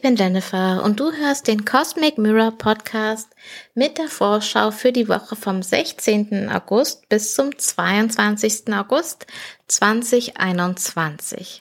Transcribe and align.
ich 0.00 0.02
bin 0.02 0.16
Jennifer 0.16 0.82
und 0.82 0.98
du 0.98 1.12
hörst 1.12 1.46
den 1.46 1.66
Cosmic 1.66 2.16
Mirror 2.16 2.52
Podcast 2.52 3.28
mit 3.74 3.98
der 3.98 4.08
Vorschau 4.08 4.70
für 4.70 4.92
die 4.92 5.10
Woche 5.10 5.36
vom 5.36 5.62
16. 5.62 6.48
August 6.48 7.06
bis 7.10 7.34
zum 7.34 7.58
22. 7.58 8.72
August 8.72 9.26
2021. 9.68 11.60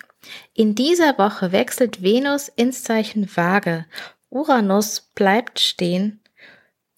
In 0.53 0.73
dieser 0.73 1.17
Woche 1.17 1.51
wechselt 1.51 2.01
Venus 2.01 2.47
ins 2.47 2.85
Zeichen 2.85 3.29
Waage, 3.35 3.85
Uranus 4.29 5.01
bleibt 5.15 5.59
stehen 5.59 6.21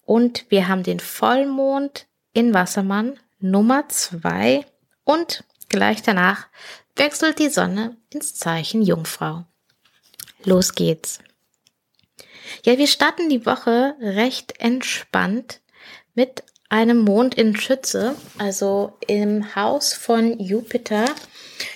und 0.04 0.48
wir 0.48 0.68
haben 0.68 0.84
den 0.84 1.00
Vollmond 1.00 2.06
in 2.32 2.54
Wassermann 2.54 3.18
Nummer 3.40 3.88
2 3.88 4.64
und 5.02 5.42
gleich 5.68 6.02
danach 6.02 6.46
wechselt 6.94 7.40
die 7.40 7.48
Sonne 7.48 7.96
ins 8.10 8.36
Zeichen 8.36 8.80
Jungfrau. 8.82 9.44
Los 10.44 10.76
geht's. 10.76 11.18
Ja, 12.64 12.78
wir 12.78 12.86
starten 12.86 13.28
die 13.28 13.46
Woche 13.46 13.94
recht 14.00 14.60
entspannt 14.60 15.60
mit 16.14 16.44
einem 16.68 17.00
Mond 17.00 17.34
in 17.34 17.56
Schütze, 17.56 18.14
also 18.38 18.94
im 19.06 19.54
Haus 19.54 19.92
von 19.92 20.38
Jupiter. 20.40 21.04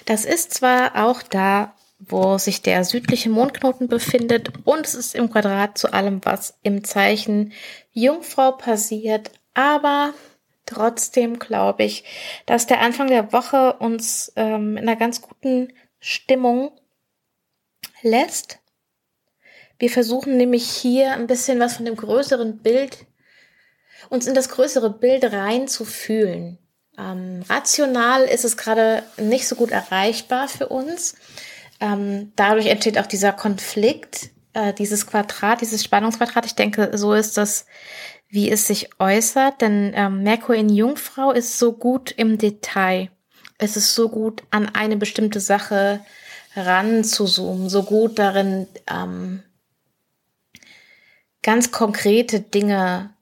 Das 0.07 0.25
ist 0.25 0.55
zwar 0.55 1.05
auch 1.05 1.23
da, 1.23 1.75
wo 1.99 2.39
sich 2.39 2.63
der 2.63 2.85
südliche 2.85 3.31
Mondknoten 3.31 3.89
befindet 3.89 4.51
und 4.65 4.87
es 4.87 4.95
ist 4.95 5.15
im 5.15 5.31
Quadrat 5.31 5.79
zu 5.79 5.93
allem, 5.93 6.21
was 6.25 6.59
im 6.63 6.85
Zeichen 6.85 7.53
Jungfrau 7.93 8.53
passiert, 8.53 9.31
aber 9.55 10.13
trotzdem 10.67 11.39
glaube 11.39 11.85
ich, 11.85 12.05
dass 12.45 12.67
der 12.67 12.81
Anfang 12.81 13.09
der 13.09 13.33
Woche 13.33 13.75
uns 13.75 14.33
ähm, 14.37 14.77
in 14.77 14.89
einer 14.89 14.97
ganz 14.97 15.23
guten 15.23 15.73
Stimmung 16.01 16.71
lässt. 18.03 18.59
Wir 19.79 19.91
versuchen 19.91 20.37
nämlich 20.37 20.69
hier 20.69 21.13
ein 21.13 21.27
bisschen 21.27 21.61
was 21.61 21.77
von 21.77 21.85
dem 21.85 21.97
größeren 21.97 22.59
Bild, 22.59 23.07
uns 24.09 24.27
in 24.27 24.35
das 24.35 24.49
größere 24.49 24.91
Bild 24.91 25.25
reinzufühlen. 25.25 26.59
Ähm, 26.99 27.43
rational 27.49 28.25
ist 28.25 28.45
es 28.45 28.57
gerade 28.57 29.03
nicht 29.19 29.47
so 29.47 29.57
gut 29.57 29.71
erreichbar 29.71 30.49
für 30.49 30.69
uns. 30.69 31.15
Ähm, 31.81 32.33
dadurch 32.37 32.67
entsteht 32.67 32.99
auch 32.99 33.07
dieser 33.07 33.33
Konflikt, 33.33 34.31
äh, 34.55 34.73
dieses 34.73 35.07
Quadrat, 35.07 35.61
dieses 35.61 35.85
Spannungsquadrat. 35.85 36.47
Ich 36.47 36.55
denke, 36.55 36.91
so 36.95 37.13
ist 37.13 37.37
das, 37.37 37.67
wie 38.29 38.51
es 38.51 38.67
sich 38.67 38.89
äußert. 38.99 39.61
Denn 39.61 39.93
ähm, 39.95 40.23
Merkur 40.23 40.55
in 40.55 40.71
Jungfrau 40.71 41.33
ist 41.33 41.59
so 41.59 41.73
gut 41.73 42.13
im 42.17 42.39
Detail. 42.39 43.11
Es 43.59 43.77
ist 43.77 43.95
so 43.95 44.09
gut 44.09 44.43
an 44.51 44.69
eine 44.75 44.97
bestimmte 44.97 45.41
Sache 45.41 46.01
ranzuzoomen, 46.55 47.69
so 47.69 47.83
gut 47.83 48.19
darin, 48.19 48.67
ähm, 48.91 49.43
ganz 51.47 51.71
konkrete 51.71 52.41
Dinge 52.41 53.15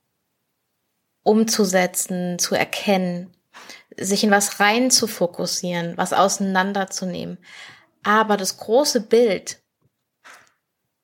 umzusetzen, 1.25 2.39
zu 2.39 2.55
erkennen, 2.55 3.31
sich 3.99 4.25
in 4.25 4.31
was 4.31 4.61
rein 4.61 4.91
zu 4.91 5.07
fokussieren, 5.07 5.99
was 5.99 6.15
auseinanderzunehmen. 6.15 7.37
Aber 8.03 8.39
das 8.39 8.57
große 8.57 9.03
Bild, 9.03 9.61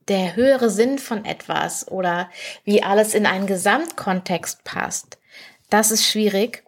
der 0.09 0.35
höhere 0.35 0.71
Sinn 0.71 0.99
von 0.99 1.27
etwas 1.27 1.87
oder 1.89 2.31
wie 2.65 2.83
alles 2.83 3.13
in 3.13 3.27
einen 3.27 3.47
Gesamtkontext 3.47 4.65
passt, 4.65 5.19
das 5.69 5.91
ist 5.91 6.07
schwierig. 6.07 6.65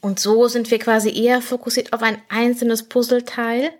Und 0.00 0.18
so 0.18 0.48
sind 0.48 0.72
wir 0.72 0.80
quasi 0.80 1.16
eher 1.16 1.40
fokussiert 1.40 1.92
auf 1.92 2.02
ein 2.02 2.20
einzelnes 2.28 2.88
Puzzleteil 2.88 3.72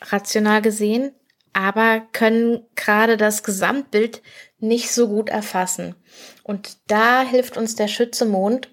rational 0.00 0.62
gesehen, 0.62 1.14
aber 1.56 2.02
können 2.12 2.66
gerade 2.74 3.16
das 3.16 3.42
Gesamtbild 3.42 4.20
nicht 4.58 4.92
so 4.92 5.08
gut 5.08 5.30
erfassen. 5.30 5.94
Und 6.42 6.76
da 6.86 7.22
hilft 7.22 7.56
uns 7.56 7.76
der 7.76 7.88
Schützemond. 7.88 8.68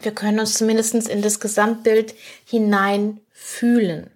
Wir 0.00 0.12
können 0.12 0.40
uns 0.40 0.54
zumindest 0.54 0.94
in 0.94 1.20
das 1.20 1.40
Gesamtbild 1.40 2.14
hinein 2.46 3.20
fühlen. 3.30 4.10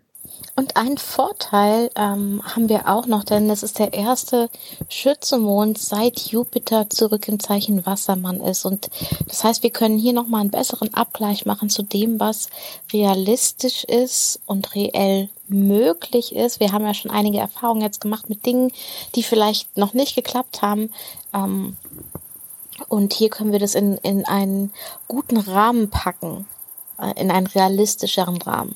Und 0.54 0.76
einen 0.76 0.98
Vorteil 0.98 1.90
ähm, 1.96 2.42
haben 2.44 2.68
wir 2.68 2.86
auch 2.86 3.06
noch, 3.06 3.24
denn 3.24 3.48
es 3.48 3.62
ist 3.62 3.78
der 3.78 3.94
erste 3.94 4.50
Schützemond 4.90 5.78
seit 5.78 6.20
Jupiter 6.30 6.90
zurück 6.90 7.26
im 7.28 7.40
Zeichen 7.40 7.86
Wassermann 7.86 8.40
ist. 8.40 8.66
Und 8.66 8.90
das 9.26 9.44
heißt, 9.44 9.62
wir 9.62 9.70
können 9.70 9.96
hier 9.96 10.12
nochmal 10.12 10.42
einen 10.42 10.50
besseren 10.50 10.92
Abgleich 10.92 11.46
machen 11.46 11.70
zu 11.70 11.82
dem, 11.82 12.20
was 12.20 12.48
realistisch 12.92 13.84
ist 13.84 14.40
und 14.44 14.74
reell 14.74 15.30
möglich 15.48 16.34
ist. 16.34 16.60
Wir 16.60 16.72
haben 16.72 16.84
ja 16.84 16.92
schon 16.92 17.10
einige 17.10 17.38
Erfahrungen 17.38 17.80
jetzt 17.80 18.02
gemacht 18.02 18.28
mit 18.28 18.44
Dingen, 18.44 18.72
die 19.14 19.22
vielleicht 19.22 19.78
noch 19.78 19.94
nicht 19.94 20.14
geklappt 20.14 20.60
haben. 20.60 20.92
Ähm, 21.32 21.78
und 22.88 23.14
hier 23.14 23.30
können 23.30 23.52
wir 23.52 23.58
das 23.58 23.74
in, 23.74 23.96
in 23.98 24.26
einen 24.26 24.70
guten 25.08 25.38
Rahmen 25.38 25.88
packen, 25.88 26.46
äh, 26.98 27.18
in 27.18 27.30
einen 27.30 27.46
realistischeren 27.46 28.36
Rahmen. 28.42 28.74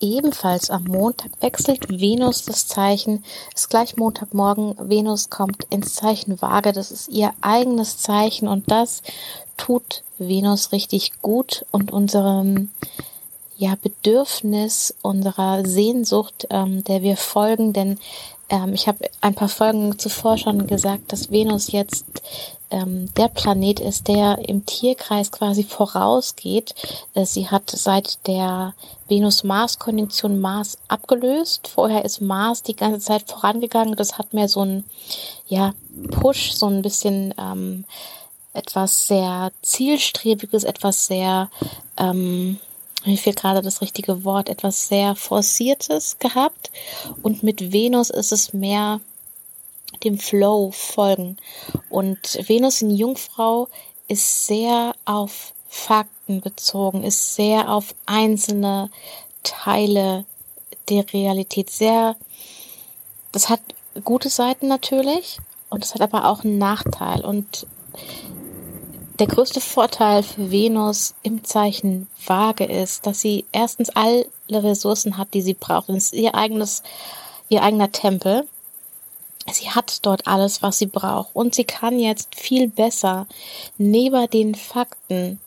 Ebenfalls 0.00 0.70
am 0.70 0.84
Montag 0.84 1.30
wechselt 1.40 1.88
Venus 1.88 2.44
das 2.44 2.68
Zeichen. 2.68 3.24
Es 3.54 3.62
ist 3.62 3.70
gleich 3.70 3.96
Montagmorgen. 3.96 4.76
Venus 4.78 5.28
kommt 5.28 5.64
ins 5.70 5.94
Zeichen 5.94 6.40
Waage. 6.40 6.72
Das 6.72 6.92
ist 6.92 7.08
ihr 7.08 7.32
eigenes 7.40 7.98
Zeichen 7.98 8.46
und 8.46 8.70
das 8.70 9.02
tut 9.56 10.04
Venus 10.18 10.70
richtig 10.70 11.20
gut 11.20 11.66
und 11.72 11.92
unserem 11.92 12.70
ja, 13.56 13.74
Bedürfnis, 13.82 14.94
unserer 15.02 15.66
Sehnsucht, 15.66 16.46
ähm, 16.50 16.84
der 16.84 17.02
wir 17.02 17.16
folgen. 17.16 17.72
Denn 17.72 17.98
ähm, 18.48 18.74
ich 18.74 18.88
habe 18.88 19.10
ein 19.20 19.34
paar 19.34 19.48
Folgen 19.48 19.98
zuvor 19.98 20.38
schon 20.38 20.66
gesagt, 20.66 21.12
dass 21.12 21.30
Venus 21.30 21.72
jetzt 21.72 22.06
ähm, 22.70 23.12
der 23.14 23.28
Planet 23.28 23.80
ist, 23.80 24.08
der 24.08 24.38
im 24.48 24.66
Tierkreis 24.66 25.32
quasi 25.32 25.64
vorausgeht. 25.64 26.74
Äh, 27.14 27.24
sie 27.24 27.48
hat 27.48 27.70
seit 27.70 28.26
der 28.26 28.74
Venus-Mars-Konjunktion 29.08 30.40
Mars 30.40 30.78
abgelöst. 30.88 31.68
Vorher 31.68 32.04
ist 32.04 32.20
Mars 32.20 32.62
die 32.62 32.76
ganze 32.76 33.00
Zeit 33.00 33.30
vorangegangen. 33.30 33.96
Das 33.96 34.18
hat 34.18 34.34
mehr 34.34 34.48
so 34.48 34.64
ein 34.64 34.84
ja, 35.46 35.74
Push, 36.10 36.52
so 36.52 36.66
ein 36.66 36.82
bisschen 36.82 37.34
ähm, 37.38 37.84
etwas 38.52 39.06
sehr 39.06 39.52
zielstrebiges, 39.62 40.64
etwas 40.64 41.06
sehr, 41.06 41.48
ähm, 41.96 42.58
mir 43.04 43.16
fehlt 43.16 43.40
gerade 43.40 43.62
das 43.62 43.80
richtige 43.80 44.24
Wort, 44.24 44.48
etwas 44.48 44.88
sehr 44.88 45.14
forciertes 45.14 46.18
gehabt. 46.18 46.70
Und 47.22 47.42
mit 47.42 47.72
Venus 47.72 48.10
ist 48.10 48.32
es 48.32 48.52
mehr 48.52 49.00
dem 50.04 50.18
Flow 50.18 50.70
folgen. 50.72 51.36
Und 51.88 52.38
Venus 52.48 52.82
in 52.82 52.90
Jungfrau 52.90 53.68
ist 54.08 54.46
sehr 54.46 54.94
auf 55.04 55.54
Fakten 55.68 56.40
bezogen, 56.40 57.04
ist 57.04 57.34
sehr 57.34 57.70
auf 57.70 57.94
einzelne 58.06 58.90
Teile 59.42 60.24
der 60.88 61.12
Realität 61.12 61.70
sehr, 61.70 62.16
das 63.32 63.48
hat 63.48 63.60
gute 64.04 64.30
Seiten 64.30 64.68
natürlich 64.68 65.38
und 65.70 65.84
es 65.84 65.94
hat 65.94 66.00
aber 66.00 66.26
auch 66.26 66.44
einen 66.44 66.58
Nachteil 66.58 67.24
und 67.24 67.66
der 69.18 69.26
größte 69.26 69.60
Vorteil 69.60 70.22
für 70.22 70.50
Venus 70.50 71.14
im 71.22 71.44
Zeichen 71.44 72.08
Waage 72.26 72.64
ist, 72.64 73.06
dass 73.06 73.20
sie 73.20 73.44
erstens 73.52 73.90
alle 73.90 74.26
Ressourcen 74.50 75.18
hat, 75.18 75.34
die 75.34 75.42
sie 75.42 75.54
braucht. 75.54 75.88
Es 75.88 76.12
ist 76.12 76.14
ihr 76.14 76.34
eigenes, 76.34 76.82
ihr 77.48 77.62
eigener 77.62 77.90
Tempel 77.92 78.46
sie 79.54 79.70
hat 79.70 80.04
dort 80.04 80.26
alles, 80.26 80.62
was 80.62 80.78
sie 80.78 80.86
braucht 80.86 81.34
und 81.34 81.54
sie 81.54 81.64
kann 81.64 81.98
jetzt 81.98 82.34
viel 82.34 82.68
besser 82.68 83.26
neben 83.76 84.28
den 84.30 84.54
Fakten 84.54 85.40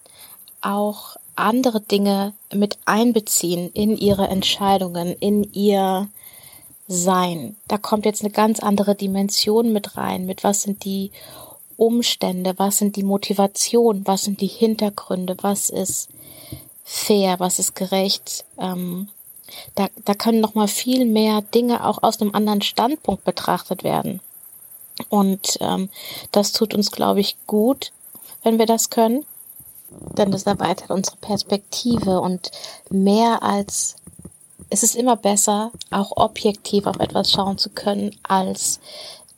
auch 0.62 1.16
andere 1.36 1.82
Dinge 1.82 2.34
mit 2.54 2.78
einbeziehen 2.86 3.72
in 3.74 3.98
ihre 3.98 4.28
Entscheidungen, 4.28 5.16
in 5.20 5.52
ihr 5.54 6.10
Sein. 6.88 7.56
Da 7.70 7.78
kommt 7.78 8.06
jetzt 8.06 8.22
eine 8.22 8.32
ganz 8.32 8.60
andere 8.60 8.96
Dimension 8.96 9.72
mit 9.72 9.96
rein, 9.96 10.26
mit 10.26 10.44
was 10.44 10.64
sind 10.64 10.84
die 10.84 11.12
Umstände, 11.78 12.54
was 12.58 12.78
sind 12.78 12.96
die 12.96 13.04
Motivationen, 13.04 14.06
was 14.06 14.24
sind 14.24 14.42
die 14.42 14.48
Hintergründe, 14.48 15.36
was 15.42 15.70
ist 15.70 16.10
fair, 16.84 17.40
was 17.40 17.60
ist 17.60 17.76
gerecht, 17.76 18.46
ähm, 18.58 19.10
da, 19.76 19.88
da 20.06 20.14
können 20.14 20.40
noch 20.40 20.56
mal 20.56 20.68
viel 20.68 21.06
mehr 21.06 21.42
Dinge 21.42 21.86
auch 21.86 22.04
aus 22.04 22.22
einem 22.22 22.34
anderen 22.34 22.62
Standpunkt 22.62 23.24
betrachtet 23.24 23.84
werden. 23.84 24.22
Und 25.10 25.58
ähm, 25.62 25.90
das 26.32 26.52
tut 26.52 26.74
uns, 26.74 26.92
glaube 26.92 27.20
ich, 27.20 27.36
gut, 27.48 27.92
wenn 28.44 28.60
wir 28.60 28.66
das 28.66 28.90
können. 28.90 29.26
Denn 30.18 30.32
das 30.32 30.44
erweitert 30.44 30.90
unsere 30.90 31.18
Perspektive 31.18 32.22
und 32.22 32.52
mehr 32.90 33.44
als 33.44 33.96
es 34.70 34.84
ist 34.84 34.96
immer 34.96 35.18
besser, 35.18 35.72
auch 35.90 36.14
objektiv 36.16 36.88
auf 36.88 36.98
etwas 37.00 37.30
schauen 37.30 37.58
zu 37.58 37.70
können, 37.70 38.16
als 38.24 38.80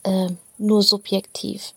äh, 0.04 0.28
nur 0.60 0.84
subjektiv. 0.84 1.74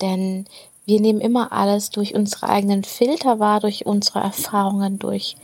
Denn 0.00 0.46
wir 0.84 1.00
nehmen 1.00 1.20
immer 1.20 1.52
alles 1.52 1.90
durch 1.90 2.14
unsere 2.14 2.48
eigenen 2.48 2.84
Filter 2.84 3.38
wahr, 3.38 3.60
durch 3.60 3.86
unsere 3.86 4.20
Erfahrungen, 4.20 4.98
durch 4.98 5.36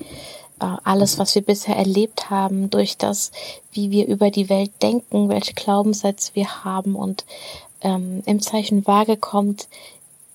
äh, 0.60 0.76
alles, 0.84 1.18
was 1.18 1.34
wir 1.34 1.42
bisher 1.42 1.76
erlebt 1.76 2.30
haben, 2.30 2.70
durch 2.70 2.96
das, 2.96 3.32
wie 3.72 3.90
wir 3.90 4.06
über 4.06 4.30
die 4.30 4.48
Welt 4.48 4.70
denken, 4.82 5.28
welche 5.28 5.54
Glaubenssätze 5.54 6.32
wir 6.34 6.64
haben 6.64 6.94
und 6.94 7.24
ähm, 7.80 8.22
im 8.26 8.40
Zeichen 8.40 8.86
Waage 8.86 9.16
kommt 9.16 9.68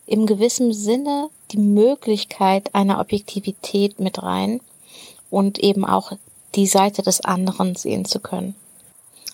im 0.06 0.26
gewissen 0.26 0.74
Sinne 0.74 1.30
die 1.52 1.58
Möglichkeit 1.58 2.76
einer 2.76 3.00
Objektivität 3.00 4.00
mit 4.00 4.22
rein 4.22 4.60
und 5.30 5.60
eben 5.60 5.86
auch 5.86 6.12
die 6.56 6.68
Seite 6.68 7.02
des 7.02 7.22
anderen 7.22 7.76
sehen 7.76 8.06
zu 8.06 8.20
können. 8.20 8.56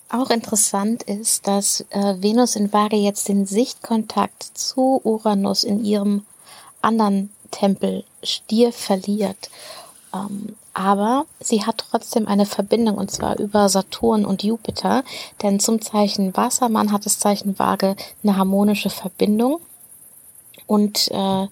Auch 0.09 0.29
interessant 0.29 1.03
ist, 1.03 1.47
dass 1.47 1.85
äh, 1.89 2.21
Venus 2.21 2.55
in 2.55 2.71
Waage 2.71 2.97
jetzt 2.97 3.27
den 3.29 3.45
Sichtkontakt 3.45 4.43
zu 4.43 5.01
Uranus 5.03 5.63
in 5.63 5.83
ihrem 5.83 6.25
anderen 6.81 7.31
Tempel 7.49 8.03
Stier 8.21 8.71
verliert. 8.71 9.49
Ähm, 10.13 10.55
aber 10.73 11.25
sie 11.39 11.65
hat 11.65 11.85
trotzdem 11.89 12.27
eine 12.27 12.45
Verbindung 12.45 12.97
und 12.97 13.11
zwar 13.11 13.39
über 13.39 13.69
Saturn 13.69 14.25
und 14.25 14.43
Jupiter, 14.43 15.03
denn 15.41 15.59
zum 15.59 15.81
Zeichen 15.81 16.35
Wassermann 16.35 16.91
hat 16.91 17.05
das 17.05 17.19
Zeichen 17.19 17.57
Waage 17.59 17.95
eine 18.23 18.37
harmonische 18.37 18.89
Verbindung 18.89 19.59
und 20.65 21.09
äh, 21.11 21.47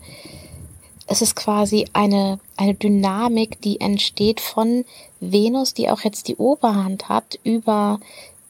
es 1.07 1.21
ist 1.21 1.35
quasi 1.35 1.87
eine, 1.93 2.39
eine 2.55 2.73
Dynamik, 2.73 3.61
die 3.61 3.81
entsteht 3.81 4.39
von 4.39 4.85
Venus, 5.19 5.73
die 5.73 5.89
auch 5.89 6.01
jetzt 6.01 6.27
die 6.27 6.37
Oberhand 6.37 7.09
hat, 7.09 7.37
über 7.43 7.99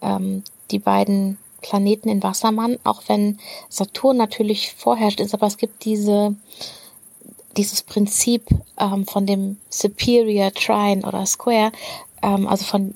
ähm, 0.02 0.44
die 0.72 0.80
beiden 0.80 1.38
Planeten 1.62 2.10
in 2.10 2.24
Wassermann, 2.24 2.80
auch 2.84 3.04
wenn 3.08 3.40
Saturn 3.70 4.18
natürlich 4.18 4.74
vorherrscht 4.74 5.20
ist, 5.20 5.34
aber 5.34 5.48
es 5.48 5.58
gibt 5.58 5.86
diese, 5.86 6.36
dieses 7.58 7.84
Prinzip 7.84 8.44
ähm, 8.78 9.06
von 9.06 9.26
dem 9.26 9.58
Superior 9.70 10.54
Trine 10.54 11.06
oder 11.06 11.26
Square, 11.26 11.72
ähm, 12.22 12.48
also 12.48 12.66
von 12.66 12.94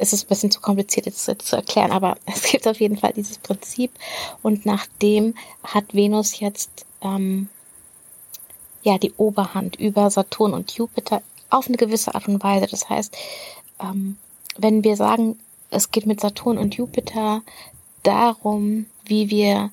es 0.00 0.12
ist 0.12 0.24
ein 0.24 0.28
bisschen 0.28 0.50
zu 0.52 0.60
kompliziert 0.60 1.06
jetzt 1.06 1.24
zu 1.24 1.56
erklären, 1.56 1.90
aber 1.90 2.16
es 2.26 2.42
gibt 2.42 2.66
auf 2.66 2.80
jeden 2.80 2.96
Fall 2.96 3.12
dieses 3.12 3.38
Prinzip 3.38 3.90
und 4.42 4.64
nach 4.64 4.86
dem 5.02 5.34
hat 5.62 5.94
Venus 5.94 6.40
jetzt 6.40 6.86
ähm, 7.02 7.48
ja 8.82 8.98
die 8.98 9.12
Oberhand 9.16 9.76
über 9.76 10.10
Saturn 10.10 10.54
und 10.54 10.70
Jupiter 10.72 11.22
auf 11.50 11.66
eine 11.66 11.76
gewisse 11.76 12.14
Art 12.14 12.28
und 12.28 12.42
Weise. 12.42 12.66
Das 12.66 12.88
heißt, 12.88 13.16
ähm, 13.80 14.16
wenn 14.56 14.84
wir 14.84 14.96
sagen, 14.96 15.38
es 15.70 15.90
geht 15.90 16.06
mit 16.06 16.20
Saturn 16.20 16.58
und 16.58 16.76
Jupiter 16.76 17.42
darum, 18.02 18.86
wie 19.04 19.30
wir 19.30 19.70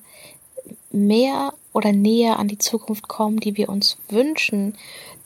mehr 0.90 1.52
oder 1.72 1.92
näher 1.92 2.38
an 2.38 2.48
die 2.48 2.58
Zukunft 2.58 3.08
kommen, 3.08 3.38
die 3.38 3.56
wir 3.56 3.68
uns 3.68 3.98
wünschen, 4.08 4.76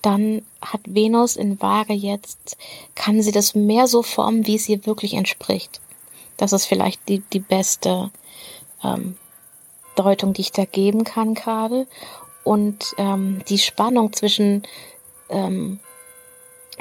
dann 0.03 0.43
hat 0.61 0.81
Venus 0.87 1.37
in 1.37 1.61
Waage 1.61 1.93
jetzt, 1.93 2.57
kann 2.95 3.23
sie 3.23 3.33
das 3.33 3.55
mehr 3.55 3.87
so 3.87 4.03
formen, 4.03 4.47
wie 4.47 4.57
es 4.57 4.69
ihr 4.69 4.87
wirklich 4.87 5.15
entspricht. 5.15 5.81
Das 6.37 6.53
ist 6.53 6.67
vielleicht 6.67 7.09
die, 7.09 7.23
die 7.33 7.41
beste 7.41 8.11
ähm, 8.83 9.17
Deutung, 9.95 10.33
die 10.33 10.41
ich 10.41 10.53
da 10.53 10.65
geben 10.65 11.05
kann 11.05 11.35
gerade. 11.35 11.87
Und 12.45 12.95
ähm, 12.97 13.43
die 13.49 13.59
Spannung 13.59 14.13
zwischen 14.15 14.63
ähm, 15.29 15.79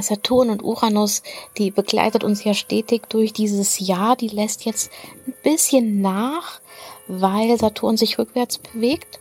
Saturn 0.02 0.50
und 0.50 0.64
Uranus, 0.64 1.24
die 1.58 1.72
begleitet 1.72 2.24
uns 2.24 2.44
ja 2.44 2.54
stetig 2.54 3.04
durch 3.10 3.34
dieses 3.34 3.80
Jahr. 3.80 4.16
Die 4.16 4.28
lässt 4.28 4.66
jetzt 4.66 4.92
ein 5.28 5.34
bisschen 5.44 6.02
nach, 6.02 6.60
weil 7.08 7.58
Saturn 7.58 7.98
sich 7.98 8.18
rückwärts 8.18 8.58
bewegt. 8.58 9.20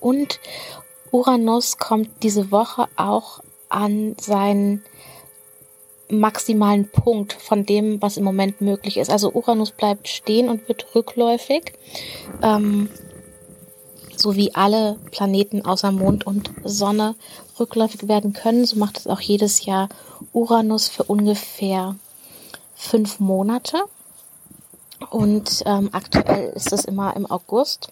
Und 0.00 0.40
Uranus 1.10 1.78
kommt 1.78 2.10
diese 2.22 2.50
Woche 2.50 2.88
auch 2.96 3.40
an 3.68 4.16
seinen 4.20 4.84
maximalen 6.08 6.88
Punkt 6.88 7.32
von 7.32 7.64
dem, 7.64 8.00
was 8.02 8.16
im 8.16 8.24
Moment 8.24 8.60
möglich 8.60 8.96
ist. 8.96 9.10
Also 9.10 9.32
Uranus 9.32 9.72
bleibt 9.72 10.08
stehen 10.08 10.48
und 10.48 10.68
wird 10.68 10.94
rückläufig. 10.94 11.72
Ähm, 12.42 12.88
so 14.24 14.36
wie 14.36 14.54
alle 14.54 14.96
Planeten 15.10 15.66
außer 15.66 15.92
Mond 15.92 16.26
und 16.26 16.50
Sonne 16.64 17.14
rückläufig 17.60 18.08
werden 18.08 18.32
können, 18.32 18.64
so 18.64 18.76
macht 18.76 18.98
es 18.98 19.06
auch 19.06 19.20
jedes 19.20 19.66
Jahr 19.66 19.90
Uranus 20.32 20.88
für 20.88 21.04
ungefähr 21.04 21.96
fünf 22.74 23.20
Monate. 23.20 23.82
Und 25.10 25.62
ähm, 25.66 25.90
aktuell 25.92 26.54
ist 26.54 26.72
es 26.72 26.86
immer 26.86 27.14
im 27.14 27.30
August, 27.30 27.88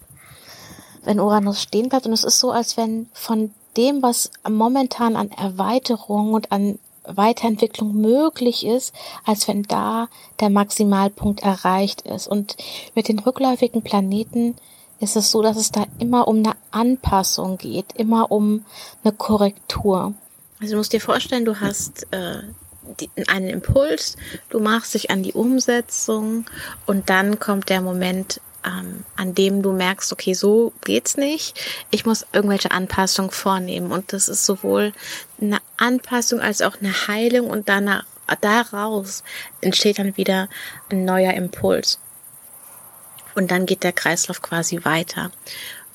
wenn 1.05 1.20
Uranus 1.20 1.61
stehen 1.61 1.90
bleibt. 1.90 2.06
Und 2.06 2.14
es 2.14 2.25
ist 2.25 2.38
so, 2.38 2.50
als 2.50 2.79
wenn 2.79 3.11
von 3.12 3.52
dem, 3.76 4.02
was 4.02 4.31
momentan 4.49 5.17
an 5.17 5.31
Erweiterung 5.32 6.32
und 6.32 6.50
an 6.50 6.79
Weiterentwicklung 7.05 7.93
möglich 7.93 8.64
ist, 8.64 8.94
als 9.26 9.49
wenn 9.49 9.64
da 9.64 10.08
der 10.40 10.49
Maximalpunkt 10.49 11.43
erreicht 11.43 12.02
ist. 12.02 12.26
Und 12.26 12.56
mit 12.94 13.08
den 13.08 13.19
rückläufigen 13.19 13.82
Planeten 13.82 14.56
ist 15.02 15.16
es 15.16 15.31
so, 15.31 15.43
dass 15.43 15.56
es 15.56 15.72
da 15.72 15.87
immer 15.99 16.28
um 16.28 16.38
eine 16.38 16.54
Anpassung 16.70 17.58
geht, 17.58 17.87
immer 17.94 18.31
um 18.31 18.64
eine 19.02 19.12
Korrektur. 19.12 20.14
Also 20.60 20.72
du 20.72 20.78
musst 20.78 20.93
dir 20.93 21.00
vorstellen, 21.00 21.44
du 21.44 21.60
hast 21.60 22.06
äh, 22.12 22.43
die, 23.00 23.10
einen 23.26 23.49
Impuls, 23.49 24.16
du 24.49 24.60
machst 24.60 24.94
dich 24.94 25.10
an 25.10 25.22
die 25.22 25.32
Umsetzung 25.32 26.46
und 26.87 27.10
dann 27.10 27.40
kommt 27.40 27.69
der 27.69 27.81
Moment, 27.81 28.40
ähm, 28.64 29.04
an 29.16 29.34
dem 29.34 29.62
du 29.62 29.72
merkst, 29.72 30.12
okay, 30.12 30.34
so 30.34 30.72
geht's 30.84 31.16
nicht. 31.16 31.58
Ich 31.90 32.06
muss 32.06 32.25
irgendwelche 32.32 32.70
Anpassungen 32.70 33.32
vornehmen 33.32 33.90
und 33.90 34.12
das 34.12 34.28
ist 34.28 34.46
sowohl 34.46 34.93
eine 35.40 35.58
Anpassung 35.78 36.40
als 36.40 36.62
auch 36.62 36.76
eine 36.81 37.08
Heilung 37.08 37.50
und 37.50 37.69
danach 37.69 38.05
daraus 38.40 39.25
entsteht 39.60 39.98
dann 39.98 40.16
wieder 40.16 40.48
ein 40.90 41.05
neuer 41.05 41.34
Impuls. 41.34 41.98
Und 43.34 43.50
dann 43.50 43.67
geht 43.67 43.82
der 43.82 43.93
Kreislauf 43.93 44.43
quasi 44.43 44.84
weiter. 44.84 45.31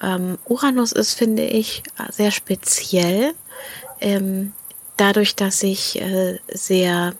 Ähm, 0.01 0.37
Uranus 0.45 0.91
ist, 0.91 1.13
finde 1.13 1.43
ich, 1.43 1.83
sehr 2.11 2.31
speziell. 2.31 3.33
Ähm, 3.99 4.53
dadurch, 4.97 5.35
dass 5.35 5.63
ich 5.63 6.01
äh, 6.01 6.39
sehr 6.51 7.13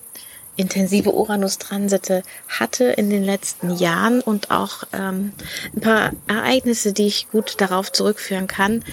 intensive 0.58 1.14
Uranus-Transite 1.14 2.24
hatte 2.48 2.86
in 2.86 3.10
den 3.10 3.24
letzten 3.24 3.76
Jahren 3.76 4.22
und 4.22 4.52
auch 4.52 4.84
ähm, 4.92 5.34
ein 5.76 5.82
paar 5.82 6.12
Ereignisse, 6.28 6.94
die 6.94 7.08
ich 7.08 7.30
gut 7.32 7.62
darauf 7.62 7.92
zurückführen 7.92 8.48
kann, 8.48 8.84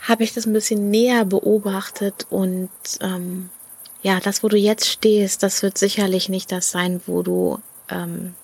habe 0.00 0.24
ich 0.24 0.34
das 0.34 0.46
ein 0.46 0.52
bisschen 0.52 0.90
näher 0.90 1.24
beobachtet 1.24 2.26
und 2.28 2.70
ähm, 3.00 3.48
ja, 4.02 4.20
das, 4.20 4.42
wo 4.42 4.48
du 4.48 4.58
jetzt 4.58 4.86
stehst, 4.86 5.42
das 5.42 5.62
wird 5.62 5.78
sicherlich 5.78 6.28
nicht 6.28 6.52
das 6.52 6.70
sein, 6.70 7.00
wo 7.06 7.22
du 7.22 7.58
ähm, 7.88 8.34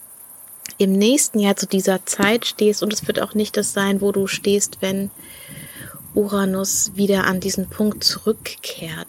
im 0.78 0.92
nächsten 0.92 1.38
Jahr 1.38 1.56
zu 1.56 1.66
dieser 1.66 2.04
Zeit 2.06 2.46
stehst 2.46 2.82
und 2.82 2.92
es 2.92 3.06
wird 3.06 3.20
auch 3.20 3.34
nicht 3.34 3.56
das 3.56 3.72
sein, 3.72 4.00
wo 4.00 4.12
du 4.12 4.26
stehst, 4.26 4.78
wenn 4.80 5.10
Uranus 6.14 6.92
wieder 6.94 7.24
an 7.24 7.40
diesen 7.40 7.68
Punkt 7.68 8.02
zurückkehrt. 8.02 9.08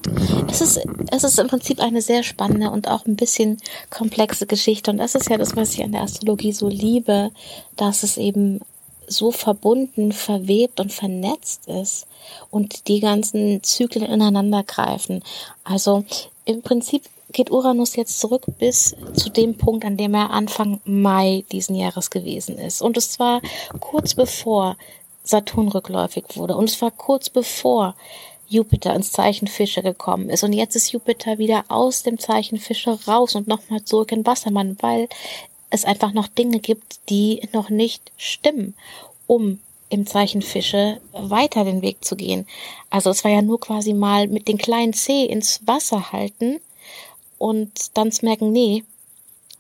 Es 0.50 0.62
ist, 0.62 0.80
es 1.12 1.24
ist 1.24 1.40
im 1.40 1.48
Prinzip 1.48 1.80
eine 1.80 2.02
sehr 2.02 2.24
spannende 2.24 2.70
und 2.70 2.88
auch 2.88 3.06
ein 3.06 3.16
bisschen 3.16 3.58
komplexe 3.90 4.46
Geschichte. 4.46 4.92
Und 4.92 4.98
das 4.98 5.16
ist 5.16 5.30
ja 5.30 5.38
das, 5.38 5.56
was 5.56 5.74
ich 5.74 5.84
an 5.84 5.94
der 5.94 6.02
Astrologie 6.02 6.54
so 6.54 6.68
liebe, 6.68 7.32
dass 7.76 8.04
es 8.04 8.18
eben 8.18 8.60
so 9.08 9.32
verbunden, 9.32 10.12
verwebt 10.12 10.80
und 10.80 10.94
vernetzt 10.94 11.68
ist 11.68 12.08
und 12.50 12.88
die 12.88 13.00
ganzen 13.00 13.62
Zyklen 13.64 14.06
ineinander 14.06 14.64
greifen. 14.64 15.24
Also 15.64 16.06
im 16.46 16.62
Prinzip 16.62 17.04
geht 17.32 17.52
Uranus 17.52 17.96
jetzt 17.96 18.20
zurück 18.20 18.46
bis 18.60 18.96
zu 19.14 19.30
dem 19.30 19.58
Punkt, 19.58 19.86
an 19.86 19.98
dem 19.98 20.14
er 20.14 20.32
Anfang 20.32 20.82
Mai 20.86 21.44
diesen 21.52 21.76
Jahres 21.76 22.10
gewesen 22.10 22.58
ist. 22.58 22.82
Und 22.82 22.98
es 22.98 23.20
war 23.20 23.42
kurz 23.80 24.14
bevor 24.14 24.78
Saturn 25.24 25.68
rückläufig 25.68 26.26
wurde. 26.36 26.56
Und 26.56 26.70
es 26.70 26.82
war 26.82 26.92
kurz 26.92 27.30
bevor 27.30 27.96
Jupiter 28.48 28.94
ins 28.94 29.12
Zeichen 29.12 29.48
Fische 29.48 29.82
gekommen 29.82 30.30
ist. 30.30 30.44
Und 30.44 30.54
jetzt 30.54 30.76
ist 30.76 30.92
Jupiter 30.92 31.38
wieder 31.38 31.64
aus 31.70 32.04
dem 32.04 32.20
Zeichen 32.20 32.58
Fische 32.58 32.98
raus 33.08 33.36
und 33.36 33.48
nochmal 33.48 33.84
zurück 33.84 34.12
in 34.12 34.26
Wassermann, 34.26 34.78
weil 34.82 35.08
es 35.70 35.86
einfach 35.86 36.12
noch 36.12 36.28
Dinge 36.28 36.60
gibt, 36.60 37.00
die 37.10 37.48
noch 37.54 37.70
nicht 37.70 38.12
stimmen, 38.18 38.76
um 39.26 39.60
im 39.90 40.06
Zeichen 40.06 40.42
Fische 40.42 41.00
weiter 41.14 41.64
den 41.64 41.82
Weg 41.82 42.04
zu 42.04 42.16
gehen. 42.16 42.46
Also 42.90 43.10
es 43.10 43.24
war 43.24 43.32
ja 43.32 43.42
nur 43.42 43.60
quasi 43.60 43.94
mal 43.94 44.28
mit 44.28 44.48
den 44.48 44.58
kleinen 44.58 44.94
C 44.94 45.26
ins 45.26 45.62
Wasser 45.66 46.12
halten 46.12 46.60
und 47.42 47.98
dann 47.98 48.12
zu 48.12 48.24
merken, 48.24 48.52
nee, 48.52 48.84